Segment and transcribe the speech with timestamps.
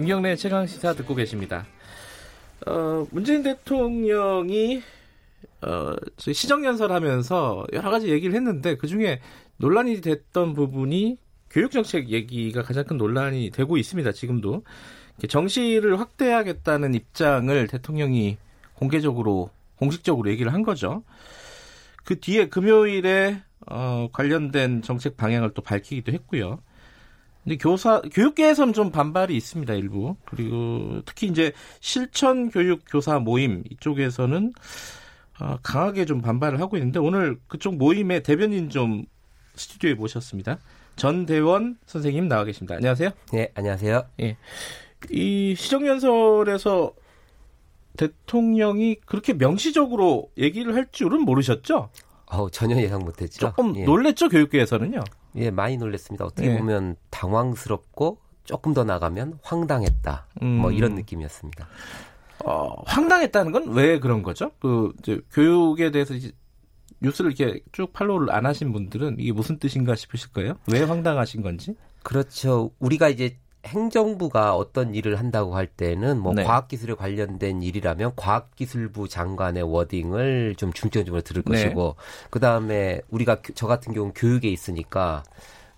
[0.00, 1.66] 김경래 최강 시사 듣고 계십니다.
[2.66, 4.80] 어, 문재인 대통령이
[5.60, 9.20] 어, 시정연설하면서 여러 가지 얘기를 했는데 그 중에
[9.58, 11.18] 논란이 됐던 부분이
[11.50, 14.12] 교육정책 얘기가 가장 큰 논란이 되고 있습니다.
[14.12, 14.64] 지금도
[15.28, 18.38] 정시를 확대하겠다는 입장을 대통령이
[18.76, 21.02] 공개적으로 공식적으로 얘기를 한 거죠.
[22.06, 26.58] 그 뒤에 금요일에 어, 관련된 정책 방향을 또 밝히기도 했고요.
[27.44, 34.52] 근데 교사 교육계에서는 좀 반발이 있습니다 일부 그리고 특히 이제 실천 교육 교사 모임 이쪽에서는
[35.40, 39.04] 어, 강하게 좀 반발을 하고 있는데 오늘 그쪽 모임의 대변인 좀
[39.54, 40.58] 스튜디오에 모셨습니다.
[40.96, 42.74] 전 대원 선생님 나와 계십니다.
[42.74, 43.10] 안녕하세요.
[43.32, 44.04] 네, 안녕하세요.
[44.20, 44.36] 예.
[45.10, 46.92] 이 시정연설에서
[47.96, 51.88] 대통령이 그렇게 명시적으로 얘기를 할 줄은 모르셨죠?
[52.26, 53.40] 어, 전혀 예상 못했죠.
[53.40, 53.84] 조금 예.
[53.84, 55.00] 놀랬죠 교육계에서는요.
[55.36, 56.24] 예, 많이 놀랬습니다.
[56.24, 56.58] 어떻게 예.
[56.58, 60.26] 보면 당황스럽고 조금 더 나가면 황당했다.
[60.40, 60.56] 뭐 음.
[60.58, 61.68] 뭐 이런 느낌이었습니다.
[62.44, 64.50] 어, 황당했다는 건 왜 그런 거죠?
[64.60, 66.32] 그 이제 교육에 대해서 이제
[67.00, 70.54] 뉴스를 이렇게 쭉 팔로우를 안 하신 분들은 이게 무슨 뜻인가 싶으실 거예요?
[70.70, 71.74] 왜 황당하신 건지?
[72.02, 72.70] 그렇죠.
[72.78, 76.44] 우리가 이제 행정부가 어떤 일을 한다고 할 때는 뭐 네.
[76.44, 81.50] 과학기술에 관련된 일이라면 과학기술부 장관의 wording을 좀 중점적으로 들을 네.
[81.50, 81.96] 것이고
[82.30, 85.22] 그 다음에 우리가 저 같은 경우 는 교육에 있으니까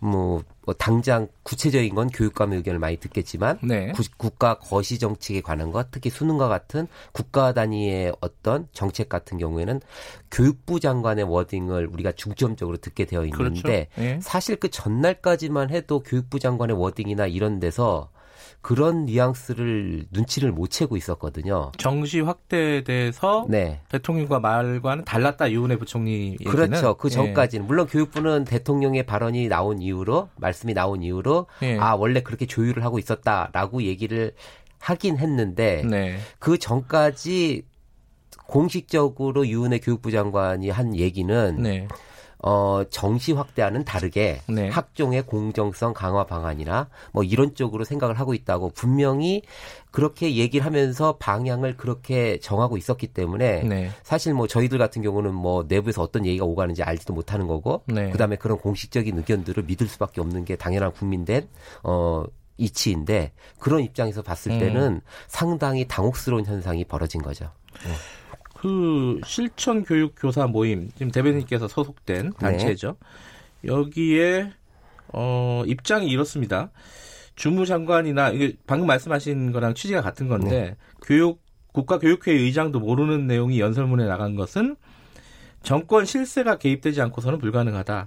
[0.05, 3.93] 뭐, 뭐 당장 구체적인 건 교육감의 의견을 많이 듣겠지만 네.
[3.93, 9.81] 구, 국가 거시 정책에 관한 것, 특히 수능과 같은 국가 단위의 어떤 정책 같은 경우에는
[10.33, 14.01] 교육부 장관의 wording을 우리가 중점적으로 듣게 되어 있는데 그렇죠.
[14.01, 14.19] 네.
[14.21, 18.11] 사실 그 전날까지만 해도 교육부 장관의 wording이나 이런 데서
[18.63, 21.73] 그런 뉘앙스를 눈치를 못 채고 있었거든요.
[21.79, 23.81] 정시 확대에 대해서 네.
[23.89, 26.51] 대통령과 말과는 달랐다 유은혜 부총리 얘기는.
[26.51, 26.95] 그렇죠.
[26.95, 27.11] 그 예.
[27.11, 27.67] 전까지는 예.
[27.67, 31.77] 물론 교육부는 대통령의 발언이 나온 이후로 말씀이 나온 이후로 예.
[31.79, 34.33] 아 원래 그렇게 조율을 하고 있었다라고 얘기를
[34.79, 36.19] 하긴 했는데 네.
[36.39, 37.65] 그 전까지
[38.47, 41.89] 공식적으로 유은혜 교육부 장관이 한 얘기는 네.
[42.43, 44.69] 어, 정시 확대와는 다르게 네.
[44.69, 49.43] 학종의 공정성 강화 방안이나 뭐 이런 쪽으로 생각을 하고 있다고 분명히
[49.93, 53.91] 그렇게 얘기를 하면서 방향을 그렇게 정하고 있었기 때문에 네.
[54.03, 58.11] 사실 뭐 저희들 같은 경우는 뭐 내부에서 어떤 얘기가 오가는지 알지도 못하는 거고 네.
[58.11, 61.49] 그다음에 그런 공식적인 의견들을 믿을 수밖에 없는 게 당연한 국민된
[61.85, 62.25] 어
[62.57, 64.59] 이치인데 그런 입장에서 봤을 음.
[64.59, 65.01] 때는 음.
[65.29, 67.51] 상당히 당혹스러운 현상이 벌어진 거죠.
[67.85, 67.93] 네.
[68.63, 72.39] 그 실천 교육 교사 모임 지금 대변인께서 소속된 네.
[72.39, 72.97] 단체죠.
[73.61, 73.69] 네.
[73.73, 74.53] 여기에
[75.13, 76.71] 어 입장이 이렇습니다.
[77.35, 80.77] 주무 장관이나 이게 방금 말씀하신 거랑 취지가 같은 건데 네.
[81.05, 81.43] 교육
[81.73, 84.77] 국가교육회 의장도 모르는 내용이 연설문에 나간 것은
[85.65, 88.07] 정권 실세가 개입되지 않고서는 불가능하다.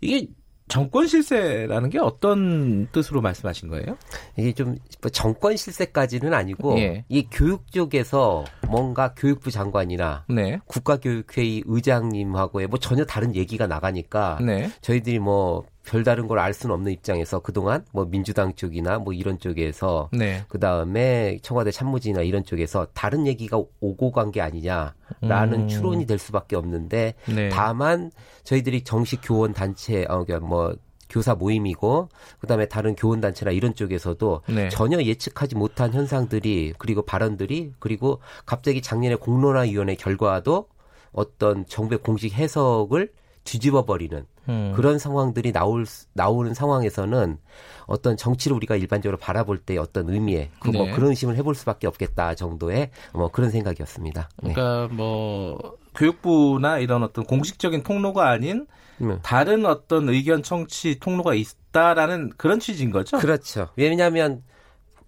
[0.00, 0.28] 이게
[0.70, 3.98] 정권 실세라는 게 어떤 뜻으로 말씀하신 거예요?
[4.36, 7.04] 이게 좀뭐 정권 실세까지는 아니고 예.
[7.08, 10.60] 이 교육 쪽에서 뭔가 교육부 장관이나 네.
[10.66, 14.70] 국가교육회의 의장님하고의 뭐 전혀 다른 얘기가 나가니까 네.
[14.80, 20.08] 저희들이 뭐 별다른 걸 알 수는 없는 입장에서 그동안 뭐 민주당 쪽이나 뭐 이런 쪽에서
[20.12, 20.44] 네.
[20.48, 25.68] 그 다음에 청와대 참모진이나 이런 쪽에서 다른 얘기가 오고 간 게 아니냐라는 음.
[25.68, 27.48] 추론이 될 수밖에 없는데 네.
[27.48, 28.10] 다만
[28.44, 30.74] 저희들이 정식 교원 단체 어 그러니까 뭐
[31.08, 32.08] 교사 모임이고
[32.38, 34.68] 그다음에 다른 교원 단체나 이런 쪽에서도 네.
[34.68, 40.68] 전혀 예측하지 못한 현상들이 그리고 발언들이 그리고 갑자기 작년에 공론화 위원회 결과도
[41.12, 43.10] 어떤 정부의 공식 해석을
[43.44, 44.72] 뒤집어 버리는 음.
[44.74, 47.38] 그런 상황들이 나올 나오는 상황에서는
[47.86, 50.92] 어떤 정치를 우리가 일반적으로 바라볼 때 어떤 의미에 그 뭐 네.
[50.92, 54.28] 그런 의심을 해볼 수밖에 없겠다 정도의 뭐 그런 생각이었습니다.
[54.42, 54.52] 네.
[54.52, 58.66] 그러니까 뭐 교육부나 이런 어떤 공식적인 통로가 아닌
[58.98, 59.18] 네.
[59.22, 63.18] 다른 어떤 의견 청취 통로가 있다라는 그런 취지인 거죠.
[63.18, 63.68] 그렇죠.
[63.76, 64.42] 왜냐하면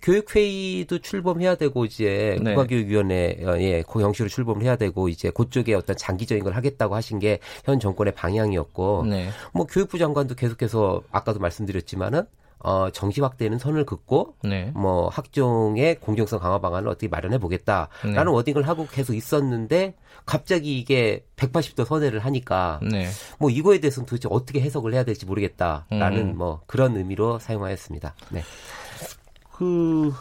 [0.03, 2.55] 교육회의도 출범해야 되고 이제 네.
[2.55, 8.15] 국가교육위원회에 고영시로 출범을 해야 되고 이제 그쪽에 어떤 장기적인 걸 하겠다고 하신 게 현 정권의
[8.15, 9.31] 방향이었고 네.
[9.53, 12.25] 뭐 교육부 장관도 계속해서 아까도 말씀드렸지만은
[12.65, 14.71] 어, 정시 확대는 선을 긋고 네.
[14.75, 18.23] 뭐 학종의 공정성 강화 방안을 어떻게 마련해 보겠다라는 네.
[18.23, 19.95] 워딩을 하고 계속 있었는데
[20.27, 23.09] 갑자기 이게 180도 선회를 하니까 네.
[23.41, 26.39] 뭐 이거에 대해서는 도대체 어떻게 해석을 해야 될지 모르겠다라는 음.
[26.39, 28.15] 뭐 그런 의미로 사용하였습니다.
[28.31, 28.43] 네.
[29.53, 30.13] 그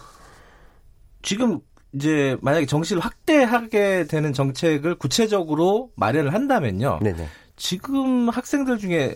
[1.22, 1.60] 지금
[1.94, 7.00] 이제 만약에 정시를 확대하게 되는 정책을 구체적으로 마련을 한다면요.
[7.01, 7.28] 네네.
[7.56, 9.16] 지금 학생들 중에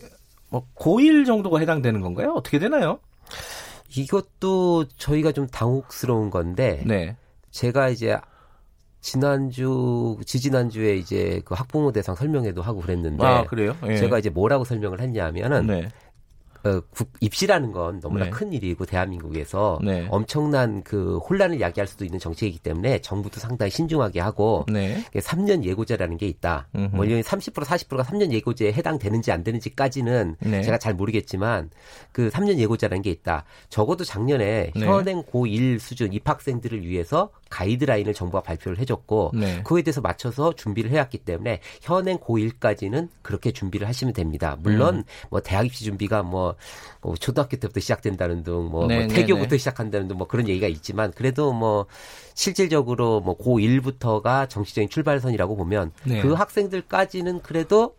[0.49, 2.33] 뭐 고1 정도가 해당되는 건가요?
[2.33, 2.99] 어떻게 되나요?
[3.95, 7.15] 이것도 저희가 좀 당혹스러운 건데 네.
[7.51, 8.17] 제가 이제
[8.99, 13.75] 지난주 지지난주에 이제 그 학부모 대상 설명회도 하고 그랬는데 아, 그래요?
[13.87, 13.97] 예.
[13.97, 15.89] 제가 이제 뭐라고 설명을 했냐면은 네.
[16.65, 18.31] 어, 국, 입시라는 건 너무나 네.
[18.31, 20.07] 큰 일이고 대한민국에서 네.
[20.09, 25.03] 엄청난 그 혼란을 야기할 수도 있는 정책이기 때문에 정부도 상당히 신중하게 하고 네.
[25.13, 26.67] 3년 예고제라는 게 있다.
[26.75, 26.95] 음흠.
[26.95, 30.63] 뭐 30% 40%가 3년 예고제에 해당되는지 안 되는지까지는 네.
[30.63, 31.69] 제가 잘 모르겠지만
[32.11, 33.45] 그 3년 예고제라는 게 있다.
[33.69, 34.85] 적어도 작년에 네.
[34.85, 39.61] 현행 고1 수준 입학생들을 위해서 가이드라인을 정부가 발표를 해줬고 네.
[39.63, 44.57] 그에 대해서 맞춰서 준비를 해왔기 때문에 현행 고1까지는 그렇게 준비를 하시면 됩니다.
[44.59, 45.03] 물론 음.
[45.29, 46.55] 뭐 대학 입시 준비가 뭐,
[47.01, 49.57] 뭐 초등학교 때부터 시작된다는 등, 뭐, 뭐 네, 네, 태교부터 네.
[49.57, 51.85] 시작한다는 등 뭐 그런 얘기가 있지만 그래도 뭐
[52.33, 56.21] 실질적으로 뭐 고1부터가 정치적인 출발선이라고 보면 네.
[56.21, 57.95] 그 학생들까지는 그래도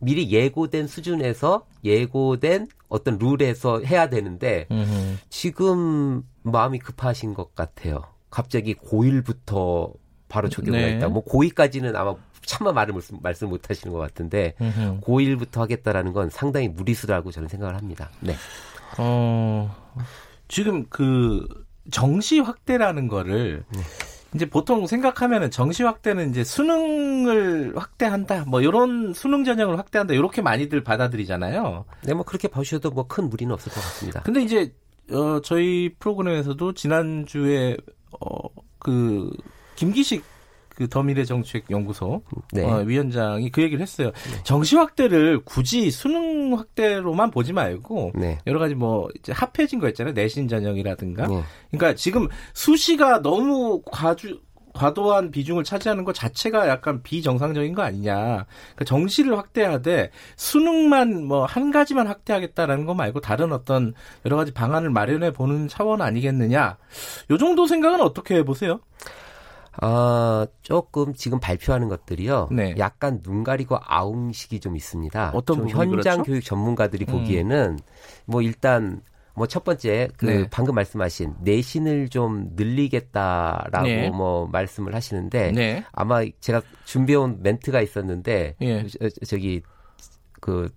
[0.00, 5.16] 미리 예고된 수준에서 예고된 어떤 룰에서 해야 되는데 음흠.
[5.30, 8.02] 지금 마음이 급하신 것 같아요.
[8.34, 9.92] 갑자기 고1부터
[10.28, 10.94] 바로 적용을 네.
[10.94, 11.08] 했다.
[11.08, 12.92] 뭐 고2까지는 아마 차마 말을
[13.22, 15.00] 말씀 못 하시는 것 같은데 음흠.
[15.02, 18.10] 고1부터 하겠다라는 건 상당히 무리수라고 저는 생각을 합니다.
[18.18, 18.34] 네.
[18.98, 19.72] 어,
[20.48, 21.46] 지금 그
[21.92, 23.80] 정시 확대라는 거를 네.
[24.34, 30.82] 이제 보통 생각하면은 정시 확대는 이제 수능을 확대한다, 뭐 이런 수능 전형을 확대한다 이렇게 많이들
[30.82, 31.84] 받아들이잖아요.
[32.02, 34.22] 네, 뭐 그렇게 보셔도 뭐 큰 무리는 없을 것 같습니다.
[34.22, 34.74] 근데 이제
[35.12, 38.03] 어, 저희 프로그램에서도 지난 주에 어,
[38.78, 39.30] 그
[39.76, 40.22] 김기식
[40.74, 42.22] 그 더미래 정책 연구소
[42.52, 42.64] 네.
[42.64, 44.10] 어, 위원장이 그 얘기를 했어요.
[44.10, 44.42] 네.
[44.42, 48.38] 정시 확대를 굳이 수능 확대로만 보지 말고 네.
[48.46, 50.14] 여러 가지 뭐 이제 합해진 거 있잖아요.
[50.14, 51.28] 내신 전형이라든가.
[51.28, 51.42] 네.
[51.70, 54.40] 그러니까 지금 수시가 너무 과주
[54.74, 58.12] 과도한 비중을 차지하는 것 자체가 약간 비정상적인 거 아니냐.
[58.14, 63.94] 그러니까 정시를 확대하되 수능만 뭐 한 가지만 확대하겠다라는 거 말고 다른 어떤
[64.26, 66.76] 여러 가지 방안을 마련해 보는 차원 아니겠느냐.
[67.30, 68.80] 요 정도 생각은 어떻게 보세요?
[69.82, 72.48] 어, 조금 지금 발표하는 것들이요.
[72.52, 72.74] 네.
[72.78, 75.32] 약간 눈 가리고 아웅식이 좀 있습니다.
[75.34, 76.22] 어떤 좀 현장 그렇죠?
[76.22, 77.12] 교육 전문가들이 음.
[77.12, 77.78] 보기에는
[78.26, 79.00] 뭐 일단
[79.34, 80.48] 뭐 첫 번째 그 네.
[80.50, 84.10] 방금 말씀하신 내신을 좀 늘리겠다라고 네.
[84.10, 85.84] 뭐 말씀을 하시는데 네.
[85.92, 88.86] 아마 제가 준비해온 멘트가 있었는데 예.
[89.26, 89.62] 저기
[90.40, 90.70] 그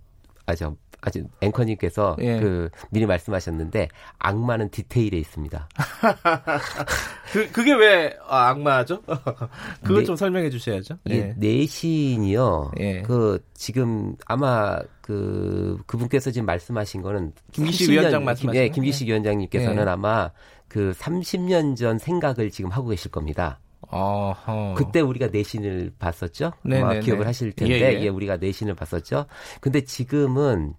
[0.46, 2.40] 아저 아직 앵커님께서 예.
[2.40, 3.88] 그 미리 말씀하셨는데
[4.20, 5.70] 악마는 디테일에 있습니다.
[7.32, 9.02] 그 그게 왜 아, 악마죠?
[9.84, 10.98] 그걸 네, 좀 설명해 주셔야죠.
[11.10, 11.36] 예.
[11.38, 12.72] 내신이요.
[12.80, 13.02] 예.
[13.04, 19.90] 그 지금 아마 그 그분께서 지금 말씀하신 거는 김기식 위원장 말씀 예, 김기식 위원장님께서는 예.
[19.90, 20.32] 아마
[20.68, 23.60] 그 30년 전 생각을 지금 하고 계실 겁니다.
[23.90, 24.74] 어허.
[24.76, 26.52] 그때 우리가 내신을 봤었죠.
[26.66, 28.02] 아마 기억을 하실 텐데, 예, 예.
[28.02, 29.28] 예, 우리가 내신을 봤었죠.
[29.62, 30.74] 근데 지금은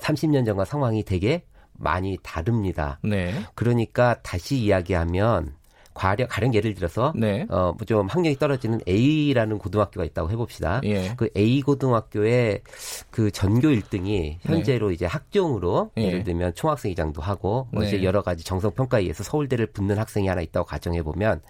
[0.00, 2.98] 30년 전과 상황이 되게 많이 다릅니다.
[3.02, 3.32] 네.
[3.54, 5.54] 그러니까 다시 이야기하면
[6.00, 7.44] 가령, 가령 예를 들어서 네.
[7.50, 10.80] 어, 뭐좀 학력이 떨어지는 A라는 고등학교가 있다고 해봅시다.
[10.84, 11.12] 예.
[11.14, 12.62] 그 A 고등학교의
[13.10, 14.94] 그 전교 1등이 현재로 네.
[14.94, 16.10] 이제 학종으로 예.
[16.10, 17.88] 를 들면 총학생회장도 하고 뭐 네.
[17.88, 21.42] 이제 여러 가지 정성 평가에 의해서 서울대를 붙는 학생이 하나 있다고 가정해 보면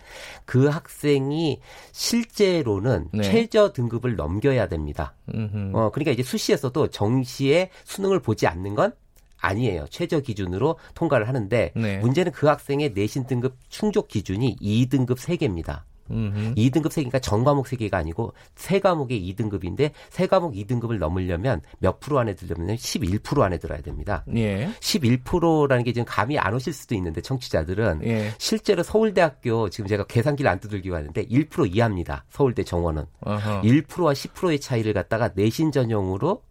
[0.46, 1.60] 그 학생이
[1.92, 3.22] 실제로는 네.
[3.22, 5.14] 최저 등급을 넘겨야 됩니다.
[5.32, 5.76] 음흠.
[5.76, 8.94] 어 그러니까 이제 수시에서도 정시에 수능을 보지 않는 건
[9.40, 9.86] 아니에요.
[9.90, 11.98] 최저 기준으로 통과를 하는데 네.
[11.98, 15.82] 문제는 그 학생의 내신 등급 충족 기준이 2등급 3개입니다.
[16.10, 16.54] 음흠.
[16.56, 22.18] 2등급 3개가 전 과목 3개가 아니고 세 과목의 2등급인데 세 과목 2등급을 넘으려면 몇 프로
[22.18, 24.24] 안에 들려면 11% 안에 들어야 됩니다.
[24.34, 24.68] 예.
[24.80, 28.32] 11%라는 게 지금 감이 안 오실 수도 있는데 청취자들은 예.
[28.38, 32.24] 실제로 서울대학교 지금 제가 계산기를 안 두들기고 하는데 1% 이하입니다.
[32.28, 33.04] 서울대 정원은.
[33.20, 33.62] 어허.
[33.62, 36.42] 1%와 10%의 차이를 갖다가 내신 전형으로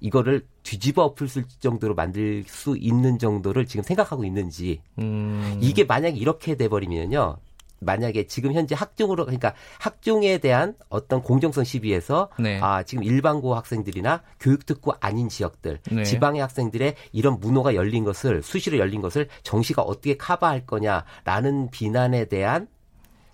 [0.00, 1.28] 이거를 뒤집어 엎을
[1.60, 5.58] 정도로 만들 수 있는 정도를 지금 생각하고 있는지 음.
[5.60, 7.38] 이게 만약에 이렇게 돼버리면요
[7.80, 12.58] 만약에 지금 현재 학종으로 그러니까 학종에 대한 어떤 공정성 시비에서 네.
[12.60, 16.04] 아 지금 일반고 학생들이나 교육특구 아닌 지역들 네.
[16.04, 22.68] 지방의 학생들의 이런 문호가 열린 것을 수시로 열린 것을 정시가 어떻게 커버할 거냐라는 비난에 대한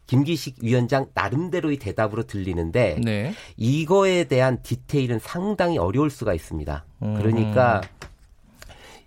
[0.06, 3.34] 김기식 위원장 나름대로의 대답으로 들리는데 네.
[3.56, 6.84] 이거에 대한 디테일은 상당히 어려울 수가 있습니다.
[7.02, 7.14] 음.
[7.14, 7.80] 그러니까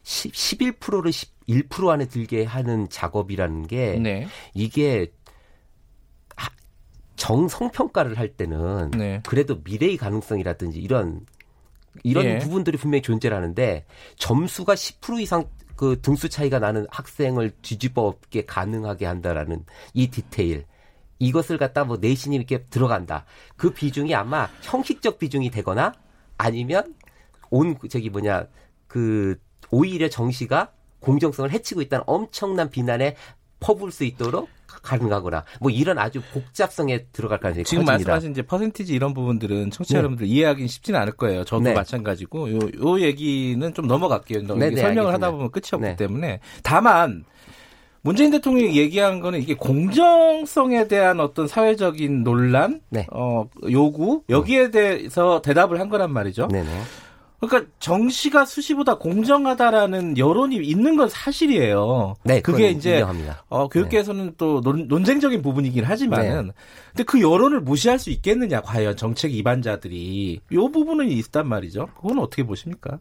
[0.04, 4.28] 10, 11%를 11% 안에 들게 하는 작업이라는 게 네.
[4.54, 5.12] 이게
[7.18, 9.22] 정성평가를 할 때는 네.
[9.26, 11.26] 그래도 미래의 가능성이라든지 이런
[12.04, 12.38] 이런 예.
[12.38, 13.86] 부분들이 분명히 존재하는데
[14.18, 20.66] 점수가 10% 이상 그 등수 차이가 나는 학생을 뒤집어 엎게 가능하게 한다라는 이 디테일.
[21.20, 23.26] 이것을 갖다 뭐 내신이 이렇게 들어간다.
[23.56, 25.94] 그 비중이 아마 형식적 비중이 되거나
[26.38, 26.96] 아니면
[27.50, 28.48] 온 저기 뭐냐
[28.88, 29.38] 그
[29.72, 33.16] 오히려 정시가 공정성을 해치고 있다는 엄청난 비난에
[33.60, 38.12] 퍼부을 수 있도록 가능하거나 뭐 이런 아주 복잡성에 들어갈 가능성이 지금 커집니다.
[38.12, 40.00] 말씀하신 이제 퍼센티지 이런 부분들은 청취자 네.
[40.00, 41.44] 여러분들 이해하기는 쉽지는 않을 거예요.
[41.44, 41.74] 저도 네.
[41.74, 44.42] 마찬가지고 요, 요 얘기는 좀 넘어갈게요.
[44.42, 45.14] 네, 네, 설명을 알겠습니다.
[45.14, 45.96] 하다 보면 끝이 없기 네.
[45.96, 47.26] 때문에 다만
[48.02, 53.08] 문재인 대통령이 얘기한 거는 이게 공정성에 대한 어떤 사회적인 논란, 네.
[53.12, 56.48] 어, 요구 여기에 대해서 대답을 한 거란 말이죠.
[56.48, 56.70] 네네.
[57.40, 62.16] 그러니까 정시가 수시보다 공정하다라는 여론이 있는 건 사실이에요.
[62.24, 63.46] 네, 그게 이제 인정합니다.
[63.50, 64.32] 어, 교육계에서는 네.
[64.38, 66.54] 또 논, 논쟁적인 부분이긴 하지만은, 네.
[66.90, 71.90] 근데 그 여론을 무시할 수 있겠느냐 과연 정책 위반자들이 요 부분은 있단 말이죠.
[71.96, 72.98] 그건 어떻게 보십니까?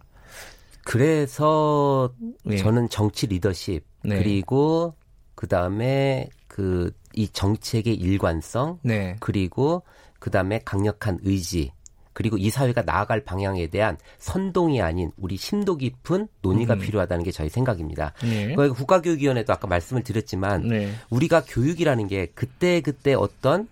[0.85, 2.13] 그래서
[2.45, 2.57] 네.
[2.57, 4.19] 저는 정치 리더십 네.
[4.19, 4.95] 그리고
[5.35, 9.17] 그 다음에 그 이 정책의 일관성 네.
[9.19, 9.83] 그리고
[10.21, 11.73] 그 다음에 강력한 의지
[12.13, 16.79] 그리고 이 사회가 나아갈 방향에 대한 선동이 아닌 우리 심도 깊은 논의가 음.
[16.79, 18.13] 필요하다는 게 저희 생각입니다.
[18.23, 18.55] 네.
[18.55, 20.93] 그러니까 국가교육위원회도 아까 말씀을 드렸지만 네.
[21.11, 23.69] 우리가 교육이라는 게 그때 그때 어떤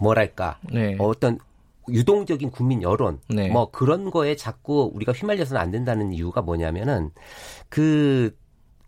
[0.00, 0.96] 뭐랄까 네.
[0.98, 1.38] 어떤
[1.88, 3.48] 유동적인 국민 여론 네.
[3.48, 7.10] 뭐 그런 거에 자꾸 우리가 휘말려서는 안 된다는 이유가 뭐냐면은
[7.68, 8.36] 그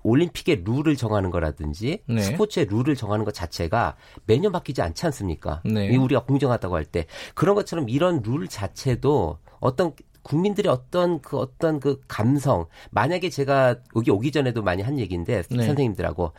[0.02, 2.20] 올림픽의 룰을 정하는 거라든지 네.
[2.22, 5.62] 스포츠의 룰을 정하는 것 자체가 매년 바뀌지 않지 않습니까?
[5.64, 5.96] 네.
[5.96, 12.00] 우리가 공정하다고 할 때 그런 것처럼 이런 룰 자체도 어떤 국민들의 어떤 그 어떤 그
[12.08, 15.66] 감성 만약에 제가 여기 오기 전에도 많이 한 얘기인데 네.
[15.66, 16.32] 선생님들하고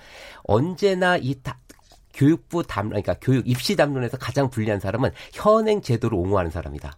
[0.43, 1.59] 언제나 이 다,
[2.13, 6.97] 교육부 담 그러니까 교육 입시 담론에서 가장 불리한 사람은 현행 제도를 옹호하는 사람이다.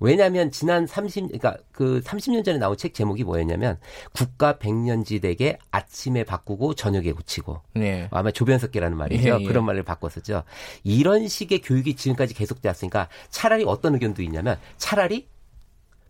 [0.00, 3.78] 왜냐하면 지난 30, 그러니까 그 30년 전에 나온 책 제목이 뭐였냐면
[4.12, 8.08] 국가 백년지대게 아침에 바꾸고 저녁에 고치고 네.
[8.10, 9.28] 아마 조변석계라는 말이죠.
[9.28, 9.44] 예, 예.
[9.44, 10.44] 그런 말을 바꿨었죠.
[10.84, 15.28] 이런 식의 교육이 지금까지 계속되었으니까 차라리 어떤 의견도 있냐면 차라리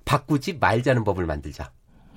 [0.05, 1.73] 바꾸지 말자는 법을 만들자.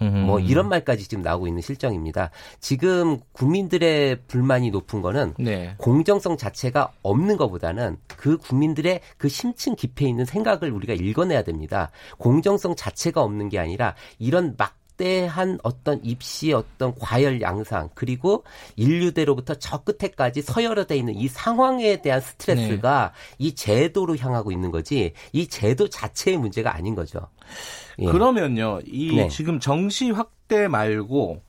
[0.06, 2.32] 뭐 이런 말까지 지금 나오고 있는 실정입니다.
[2.60, 5.76] 지금 국민들의 불만이 높은 거는 네.
[5.78, 11.92] 공정성 자체가 없는 것보다는 그 국민들의 그 심층 깊이 있는 생각을 우리가 읽어내야 됩니다.
[12.18, 18.44] 공정성 자체가 없는 게 아니라 이런 막 막대한 어떤 입시의 어떤 과열 양상 그리고
[18.76, 23.46] 인류대로부터 저 끝에까지 서열화돼 있는 이 상황에 대한 스트레스가 네.
[23.46, 27.28] 이 제도로 향하고 있는 거지 이 제도 자체의 문제가 아닌 거죠.
[28.00, 28.06] 예.
[28.06, 29.28] 그러면요, 이 네.
[29.30, 31.42] 지금 정시 확대 말고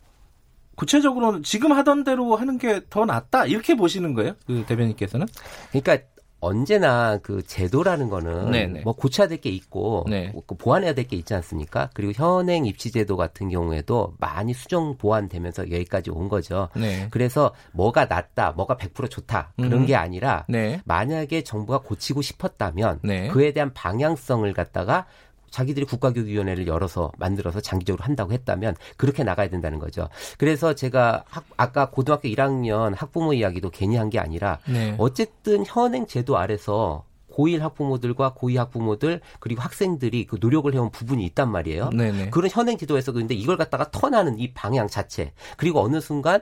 [0.77, 5.27] 구체적으로는 지금 하던 대로 하는 게 더 낫다 이렇게 보시는 거예요, 그 대변인께서는?
[5.71, 5.99] 그러니까
[6.45, 8.81] 언제나 그 제도라는 거는 네네.
[8.81, 10.31] 뭐 고쳐야 될 게 있고 네.
[10.33, 11.89] 뭐그 보완해야 될 게 있지 않습니까?
[11.95, 16.69] 그리고 현행 입시 제도 같은 경우에도 많이 수정 보완되면서 여기까지 온 거죠.
[16.75, 17.07] 네.
[17.13, 19.87] 그래서 뭐가 낫다, 뭐가 100% 좋다 그런 음.
[19.87, 20.81] 게 아니라 네.
[20.85, 23.29] 만약에 정부가 고치고 싶었다면 네.
[23.29, 25.07] 그에 대한 방향성을 갖다가
[25.53, 30.09] 자기들이 국가교육위원회를 열어서 만들어서 장기적으로 한다고 했다면 그렇게 나가야 된다는 거죠.
[30.39, 34.95] 그래서 제가 학, 아까 고등학교 1학년 학부모 이야기도 괜히 한 게 아니라 네.
[34.99, 41.51] 어쨌든 현행 제도 아래서 고1 학부모들과 고2 학부모들 그리고 학생들이 그 노력을 해온 부분이 있단
[41.51, 41.91] 말이에요.
[41.91, 42.31] 네네.
[42.31, 46.41] 그런 현행 제도에서 근데 이걸 갖다가 터나는 이 방향 자체 그리고 어느 순간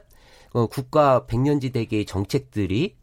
[0.52, 2.97] 어, 국가 백년지대계의 정책들이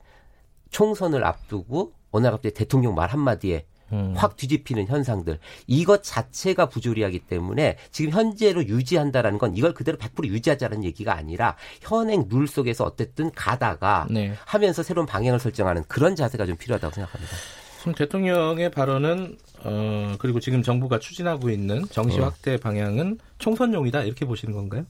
[0.69, 4.13] 총선을 앞두고 어느 날 갑자기 대통령 말 한마디에 음.
[4.15, 10.83] 확 뒤집히는 현상들 이것 자체가 부조리하기 때문에 지금 현재로 유지한다라는 건 이걸 그대로 100% 유지하자는
[10.83, 14.33] 얘기가 아니라 현행 룰 속에서 어쨌든 가다가 네.
[14.45, 17.35] 하면서 새로운 방향을 설정하는 그런 자세가 좀 필요하다고 생각합니다.
[17.79, 22.25] 지금 대통령의 발언은 어 그리고 지금 정부가 추진하고 있는 정시 어.
[22.25, 24.85] 확대 방향은 총선용이다 이렇게 보시는 건가요?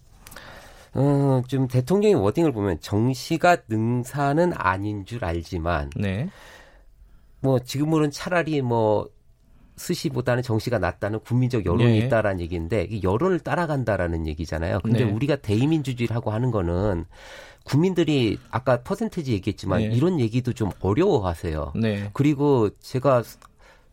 [0.93, 6.29] 어, 좀 대통령의 워딩을 보면 정시가 능사는 아닌 줄 알지만 네.
[7.39, 9.09] 뭐 지금으로는 차라리 뭐
[9.75, 12.05] 스시보다는 정시가 낫다는 국민적 여론이 네.
[12.05, 14.79] 있다라는 얘기인데 이 여론을 따라간다라는 얘기잖아요.
[14.83, 15.11] 근데 네.
[15.11, 17.05] 우리가 대의민주주의라고 하는 거는
[17.63, 19.85] 국민들이 아까 퍼센테지 얘기했지만 네.
[19.87, 21.73] 이런 얘기도 좀 어려워하세요.
[21.75, 22.09] 네.
[22.13, 23.23] 그리고 제가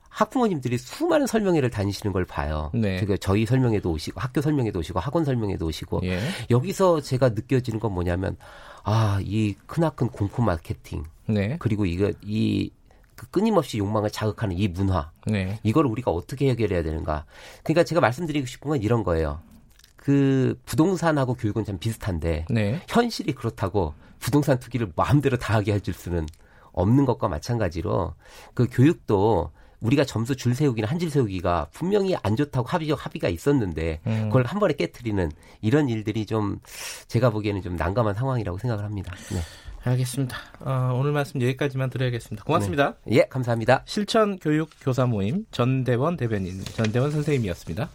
[0.08, 2.70] 학부모님들이 수많은 설명회를 다니시는 걸 봐요.
[2.72, 3.00] 네.
[3.00, 6.20] 그러니까 저희 설명회도 오시고 학교 설명회도 오시고 학원 설명회도 오시고 예.
[6.50, 8.36] 여기서 제가 느껴지는 건 뭐냐면
[8.84, 11.56] 아 이 크나큰 공포 마케팅 네.
[11.58, 12.70] 그리고 이거 이
[13.16, 15.10] 그 끊임없이 욕망을 자극하는 이 문화.
[15.26, 15.58] 네.
[15.62, 17.24] 이걸 우리가 어떻게 해결해야 되는가.
[17.62, 19.40] 그러니까 제가 말씀드리고 싶은 건 이런 거예요.
[19.96, 22.80] 그 부동산하고 교육은 참 비슷한데 네.
[22.88, 26.26] 현실이 그렇다고 부동산 투기를 마음대로 다 하게 해줄 수는
[26.72, 28.14] 없는 것과 마찬가지로
[28.52, 34.22] 그 교육도 우리가 점수 줄 세우기는 한줄 세우기가 분명히 안 좋다고 합의적 합의가 있었는데 음.
[34.24, 35.30] 그걸 한 번에 깨뜨리는
[35.60, 36.58] 이런 일들이 좀
[37.08, 39.14] 제가 보기에는 좀 난감한 상황이라고 생각을 합니다.
[39.30, 39.40] 네.
[39.84, 40.36] 알겠습니다.
[40.60, 42.44] 어, 오늘 말씀 여기까지만 드려야겠습니다.
[42.44, 42.94] 고맙습니다.
[43.06, 43.16] 네.
[43.16, 43.82] 예, 감사합니다.
[43.86, 47.88] 실천 교육 교사 모임 전대원 대변인 전대원 선생님이었습니다.